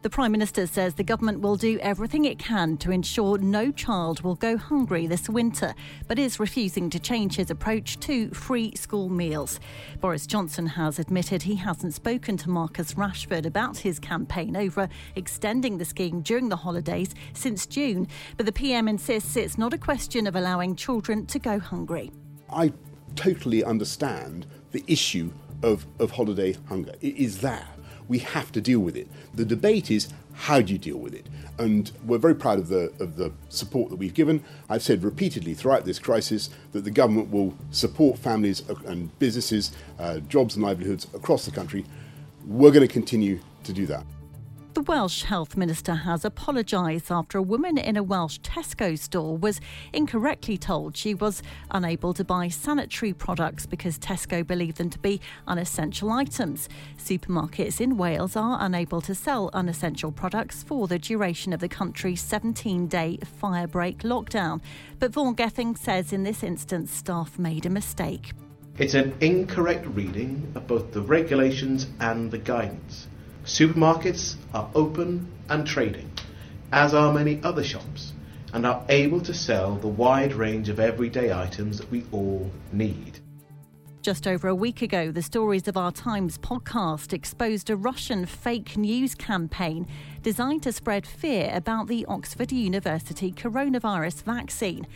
The 0.00 0.10
Prime 0.10 0.30
Minister 0.30 0.68
says 0.68 0.94
the 0.94 1.02
government 1.02 1.40
will 1.40 1.56
do 1.56 1.76
everything 1.80 2.24
it 2.24 2.38
can 2.38 2.76
to 2.78 2.92
ensure 2.92 3.36
no 3.36 3.72
child 3.72 4.20
will 4.20 4.36
go 4.36 4.56
hungry 4.56 5.08
this 5.08 5.28
winter, 5.28 5.74
but 6.06 6.20
is 6.20 6.38
refusing 6.38 6.88
to 6.90 7.00
change 7.00 7.34
his 7.34 7.50
approach 7.50 7.98
to 8.00 8.30
free 8.30 8.72
school 8.76 9.08
meals. 9.08 9.58
Boris 10.00 10.24
Johnson 10.24 10.68
has 10.68 11.00
admitted 11.00 11.42
he 11.42 11.56
hasn't 11.56 11.94
spoken 11.94 12.36
to 12.36 12.48
Marcus 12.48 12.94
Rashford 12.94 13.44
about 13.44 13.78
his 13.78 13.98
campaign 13.98 14.56
over 14.56 14.88
extending 15.16 15.78
the 15.78 15.84
scheme 15.84 16.20
during 16.20 16.48
the 16.48 16.54
holidays 16.54 17.12
since 17.32 17.66
June, 17.66 18.06
but 18.36 18.46
the 18.46 18.52
PM 18.52 18.86
insists 18.86 19.34
it's 19.34 19.58
not 19.58 19.74
a 19.74 19.78
question 19.78 20.28
of 20.28 20.36
allowing 20.36 20.76
children 20.76 21.26
to 21.26 21.40
go 21.40 21.58
hungry. 21.58 22.12
I 22.48 22.72
totally 23.16 23.64
understand 23.64 24.46
the 24.70 24.84
issue 24.86 25.32
of, 25.64 25.88
of 25.98 26.12
holiday 26.12 26.54
hunger. 26.68 26.94
It 27.00 27.16
is 27.16 27.40
there 27.40 27.66
we 28.08 28.18
have 28.18 28.50
to 28.52 28.60
deal 28.60 28.80
with 28.80 28.96
it. 28.96 29.08
The 29.34 29.44
debate 29.44 29.90
is 29.90 30.08
how 30.32 30.60
do 30.60 30.72
you 30.72 30.78
deal 30.78 30.98
with 30.98 31.14
it? 31.14 31.26
And 31.58 31.90
we're 32.04 32.18
very 32.18 32.34
proud 32.34 32.58
of 32.58 32.68
the, 32.68 32.92
of 33.00 33.16
the 33.16 33.32
support 33.48 33.90
that 33.90 33.96
we've 33.96 34.14
given. 34.14 34.42
I've 34.68 34.82
said 34.82 35.02
repeatedly 35.02 35.54
throughout 35.54 35.84
this 35.84 35.98
crisis 35.98 36.50
that 36.72 36.84
the 36.84 36.90
government 36.90 37.30
will 37.30 37.54
support 37.70 38.18
families 38.18 38.62
and 38.86 39.16
businesses, 39.18 39.72
uh, 39.98 40.20
jobs 40.20 40.54
and 40.54 40.64
livelihoods 40.64 41.06
across 41.12 41.44
the 41.44 41.50
country. 41.50 41.84
We're 42.46 42.70
going 42.70 42.86
to 42.86 42.92
continue 42.92 43.40
to 43.64 43.72
do 43.72 43.86
that. 43.86 44.04
The 44.78 44.84
Welsh 44.84 45.24
Health 45.24 45.56
Minister 45.56 45.92
has 45.92 46.24
apologised 46.24 47.10
after 47.10 47.36
a 47.36 47.42
woman 47.42 47.78
in 47.78 47.96
a 47.96 48.02
Welsh 48.04 48.38
Tesco 48.38 48.96
store 48.96 49.36
was 49.36 49.60
incorrectly 49.92 50.56
told 50.56 50.96
she 50.96 51.14
was 51.14 51.42
unable 51.72 52.14
to 52.14 52.22
buy 52.22 52.46
sanitary 52.46 53.12
products 53.12 53.66
because 53.66 53.98
Tesco 53.98 54.46
believed 54.46 54.76
them 54.76 54.88
to 54.90 54.98
be 55.00 55.20
unessential 55.48 56.12
items. 56.12 56.68
Supermarkets 56.96 57.80
in 57.80 57.96
Wales 57.96 58.36
are 58.36 58.56
unable 58.60 59.00
to 59.00 59.16
sell 59.16 59.50
unessential 59.52 60.12
products 60.12 60.62
for 60.62 60.86
the 60.86 61.00
duration 61.00 61.52
of 61.52 61.58
the 61.58 61.68
country's 61.68 62.20
17 62.20 62.86
day 62.86 63.18
firebreak 63.42 64.02
lockdown. 64.02 64.60
But 65.00 65.12
Vaughan 65.12 65.34
Gething 65.34 65.74
says 65.74 66.12
in 66.12 66.22
this 66.22 66.44
instance, 66.44 66.92
staff 66.92 67.36
made 67.36 67.66
a 67.66 67.70
mistake. 67.70 68.30
It's 68.78 68.94
an 68.94 69.12
incorrect 69.20 69.88
reading 69.88 70.52
of 70.54 70.68
both 70.68 70.92
the 70.92 71.02
regulations 71.02 71.88
and 71.98 72.30
the 72.30 72.38
guidance. 72.38 73.08
Supermarkets 73.48 74.36
are 74.52 74.68
open 74.74 75.26
and 75.48 75.66
trading, 75.66 76.10
as 76.70 76.92
are 76.92 77.14
many 77.14 77.40
other 77.42 77.64
shops, 77.64 78.12
and 78.52 78.66
are 78.66 78.84
able 78.90 79.22
to 79.22 79.32
sell 79.32 79.76
the 79.76 79.88
wide 79.88 80.34
range 80.34 80.68
of 80.68 80.78
everyday 80.78 81.32
items 81.32 81.78
that 81.78 81.90
we 81.90 82.04
all 82.12 82.50
need. 82.72 83.20
Just 84.02 84.26
over 84.26 84.48
a 84.48 84.54
week 84.54 84.82
ago, 84.82 85.10
the 85.10 85.22
Stories 85.22 85.66
of 85.66 85.78
Our 85.78 85.92
Times 85.92 86.36
podcast 86.36 87.14
exposed 87.14 87.70
a 87.70 87.76
Russian 87.76 88.26
fake 88.26 88.76
news 88.76 89.14
campaign 89.14 89.86
designed 90.22 90.62
to 90.64 90.72
spread 90.72 91.06
fear 91.06 91.50
about 91.54 91.88
the 91.88 92.04
Oxford 92.04 92.52
University 92.52 93.32
coronavirus 93.32 94.24
vaccine. 94.24 94.86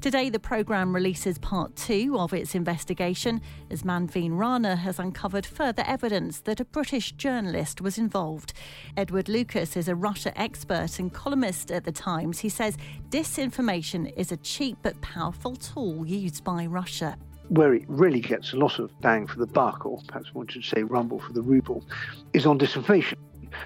Today, 0.00 0.30
the 0.30 0.40
programme 0.40 0.94
releases 0.94 1.36
part 1.36 1.76
two 1.76 2.16
of 2.18 2.32
its 2.32 2.54
investigation 2.54 3.42
as 3.70 3.82
Manveen 3.82 4.38
Rana 4.38 4.74
has 4.76 4.98
uncovered 4.98 5.44
further 5.44 5.84
evidence 5.86 6.40
that 6.40 6.58
a 6.58 6.64
British 6.64 7.12
journalist 7.12 7.82
was 7.82 7.98
involved. 7.98 8.54
Edward 8.96 9.28
Lucas 9.28 9.76
is 9.76 9.88
a 9.88 9.94
Russia 9.94 10.32
expert 10.40 10.98
and 10.98 11.12
columnist 11.12 11.70
at 11.70 11.84
The 11.84 11.92
Times. 11.92 12.38
He 12.38 12.48
says 12.48 12.78
disinformation 13.10 14.10
is 14.16 14.32
a 14.32 14.38
cheap 14.38 14.78
but 14.82 14.98
powerful 15.02 15.54
tool 15.54 16.06
used 16.06 16.44
by 16.44 16.64
Russia 16.64 17.18
where 17.48 17.74
it 17.74 17.84
really 17.88 18.20
gets 18.20 18.52
a 18.52 18.56
lot 18.56 18.78
of 18.78 18.92
bang 19.00 19.26
for 19.26 19.40
the 19.40 19.46
buck, 19.46 19.84
or 19.84 20.00
perhaps 20.06 20.32
one 20.32 20.46
should 20.46 20.64
say 20.64 20.84
rumble 20.84 21.18
for 21.18 21.32
the 21.32 21.42
ruble, 21.42 21.84
is 22.32 22.46
on 22.46 22.56
disinformation 22.56 23.16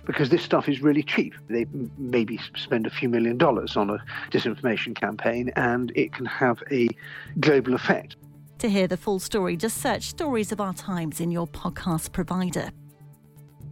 because 0.06 0.30
this 0.30 0.42
stuff 0.42 0.68
is 0.68 0.82
really 0.82 1.02
cheap. 1.02 1.34
They 1.48 1.66
maybe 1.98 2.38
spend 2.56 2.86
a 2.86 2.90
few 2.90 3.08
million 3.08 3.38
dollars 3.38 3.76
on 3.76 3.90
a 3.90 4.02
disinformation 4.30 4.94
campaign 4.94 5.50
and 5.56 5.92
it 5.94 6.12
can 6.12 6.26
have 6.26 6.62
a 6.70 6.88
global 7.40 7.74
effect. 7.74 8.16
To 8.58 8.68
hear 8.70 8.86
the 8.86 8.96
full 8.96 9.18
story, 9.18 9.56
just 9.56 9.80
search 9.80 10.04
Stories 10.08 10.52
of 10.52 10.60
Our 10.60 10.74
Times 10.74 11.20
in 11.20 11.30
your 11.30 11.46
podcast 11.46 12.12
provider. 12.12 12.70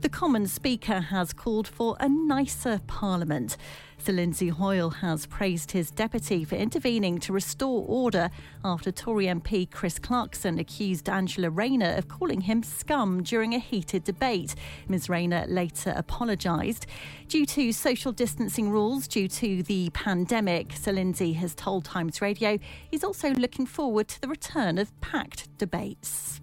The 0.02 0.08
Commons 0.08 0.52
Speaker 0.52 0.98
has 0.98 1.32
called 1.32 1.68
for 1.68 1.96
a 2.00 2.08
nicer 2.08 2.80
Parliament. 2.88 3.56
Sir 3.98 4.12
Lindsay 4.12 4.48
Hoyle 4.48 4.90
has 4.90 5.26
praised 5.26 5.70
his 5.70 5.92
deputy 5.92 6.44
for 6.44 6.56
intervening 6.56 7.20
to 7.20 7.32
restore 7.32 7.84
order 7.86 8.28
after 8.64 8.90
Tory 8.90 9.26
MP 9.26 9.70
Chris 9.70 10.00
Clarkson 10.00 10.58
accused 10.58 11.08
Angela 11.08 11.50
Rayner 11.50 11.94
of 11.96 12.08
calling 12.08 12.40
him 12.40 12.64
scum 12.64 13.22
during 13.22 13.54
a 13.54 13.60
heated 13.60 14.02
debate. 14.02 14.56
Ms 14.88 15.08
Rayner 15.08 15.46
later 15.46 15.94
apologised. 15.94 16.86
Due 17.28 17.46
to 17.46 17.70
social 17.70 18.10
distancing 18.10 18.70
rules 18.70 19.06
due 19.06 19.28
to 19.28 19.62
the 19.62 19.88
pandemic, 19.90 20.72
Sir 20.72 20.90
Lindsay 20.90 21.34
has 21.34 21.54
told 21.54 21.84
Times 21.84 22.20
Radio 22.20 22.58
he's 22.90 23.04
also 23.04 23.30
looking 23.34 23.66
forward 23.66 24.08
to 24.08 24.20
the 24.20 24.26
return 24.26 24.78
of 24.78 25.00
packed 25.00 25.56
debates. 25.58 26.40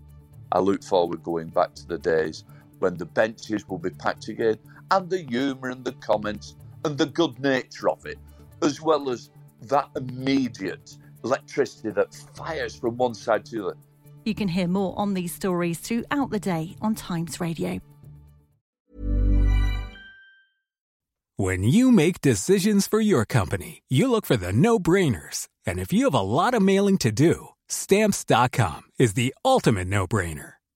I 0.53 0.59
look 0.59 0.81
forward 0.81 1.23
going 1.23 1.49
back 1.49 1.75
to 1.75 1.85
the 1.85 1.97
days 1.97 2.45
when 2.79 2.97
the 2.97 3.05
benches 3.05 3.67
will 3.67 3.77
be 3.77 3.89
packed 3.89 4.27
again 4.27 4.57
and 4.91 5.09
the 5.09 5.23
humour 5.23 5.69
and 5.69 5.85
the 5.85 5.93
comments 5.93 6.55
and 6.85 6.97
the 6.97 7.05
good 7.05 7.39
nature 7.39 7.89
of 7.89 8.05
it, 8.05 8.17
as 8.61 8.81
well 8.81 9.09
as 9.09 9.29
that 9.63 9.89
immediate 9.95 10.97
electricity 11.23 11.89
that 11.91 12.13
fires 12.35 12.75
from 12.75 12.97
one 12.97 13.13
side 13.13 13.45
to 13.45 13.55
the 13.55 13.65
other. 13.67 13.77
You 14.25 14.35
can 14.35 14.47
hear 14.47 14.67
more 14.67 14.97
on 14.97 15.13
these 15.13 15.33
stories 15.33 15.79
throughout 15.79 16.29
the 16.29 16.39
day 16.39 16.75
on 16.81 16.95
Times 16.95 17.39
Radio. 17.39 17.79
When 21.35 21.63
you 21.63 21.93
make 21.93 22.19
decisions 22.19 22.85
for 22.85 22.99
your 22.99 23.23
company, 23.23 23.83
you 23.87 24.11
look 24.11 24.25
for 24.25 24.35
the 24.35 24.51
no 24.51 24.77
brainers. 24.77 25.47
And 25.65 25.79
if 25.79 25.93
you 25.93 26.03
have 26.03 26.13
a 26.13 26.19
lot 26.19 26.53
of 26.53 26.61
mailing 26.61 26.97
to 26.97 27.13
do, 27.13 27.49
stamps.com 27.69 28.81
is 28.99 29.13
the 29.13 29.33
ultimate 29.45 29.87
no 29.87 30.05
brainer. 30.05 30.58